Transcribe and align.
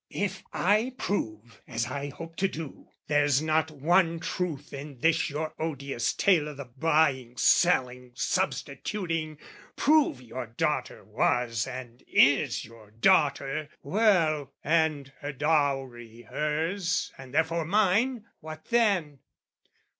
If 0.09 0.41
I 0.51 0.93
prove, 0.97 1.61
as 1.67 1.85
I 1.85 2.09
hope 2.09 2.35
to 2.37 2.47
do, 2.47 2.87
"There's 3.05 3.39
not 3.39 3.69
one 3.69 4.19
truth 4.19 4.73
in 4.73 4.97
this 4.97 5.29
your 5.29 5.53
odious 5.59 6.11
tale 6.13 6.49
"O' 6.49 6.55
the 6.55 6.65
buying, 6.65 7.37
selling, 7.37 8.13
substituting 8.15 9.37
prove 9.75 10.19
"Your 10.19 10.47
daughter 10.47 11.03
was 11.05 11.67
and 11.67 12.01
is 12.07 12.65
your 12.65 12.89
daughter, 12.89 13.69
well, 13.83 14.51
"And 14.63 15.13
her 15.19 15.33
dowry 15.33 16.23
hers 16.23 17.11
and 17.19 17.31
therefore 17.31 17.65
mine, 17.65 18.25
what 18.39 18.65
then? 18.71 19.19